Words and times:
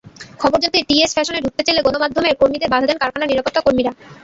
খবর 0.39 0.57
জানতে 0.61 0.79
টিএস 0.89 1.11
ফ্যাশনে 1.15 1.43
ঢুকতে 1.45 1.63
চাইলে 1.65 1.81
গণমাধ্যমের 1.83 2.37
কর্মীদের 2.39 2.71
বাধা 2.73 2.87
দেন 2.87 2.97
কারখানার 3.01 3.29
নিরাপত্তাকর্মীরা। 3.31 3.91